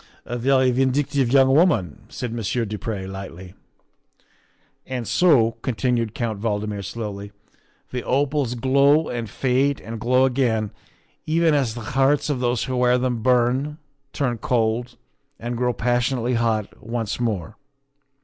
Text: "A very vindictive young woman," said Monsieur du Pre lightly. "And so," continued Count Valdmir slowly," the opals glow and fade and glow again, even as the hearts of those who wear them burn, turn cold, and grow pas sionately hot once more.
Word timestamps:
"A 0.25 0.35
very 0.35 0.71
vindictive 0.71 1.31
young 1.31 1.53
woman," 1.53 2.05
said 2.09 2.33
Monsieur 2.33 2.65
du 2.65 2.79
Pre 2.79 3.05
lightly. 3.05 3.53
"And 4.87 5.07
so," 5.07 5.57
continued 5.61 6.15
Count 6.15 6.39
Valdmir 6.41 6.81
slowly," 6.83 7.31
the 7.91 8.03
opals 8.03 8.55
glow 8.55 9.09
and 9.09 9.29
fade 9.29 9.79
and 9.79 9.99
glow 9.99 10.25
again, 10.25 10.71
even 11.27 11.53
as 11.53 11.75
the 11.75 11.81
hearts 11.93 12.31
of 12.31 12.39
those 12.39 12.63
who 12.63 12.77
wear 12.77 12.97
them 12.97 13.21
burn, 13.21 13.77
turn 14.11 14.39
cold, 14.39 14.97
and 15.39 15.55
grow 15.55 15.71
pas 15.71 16.01
sionately 16.01 16.33
hot 16.35 16.81
once 16.81 17.19
more. 17.19 17.55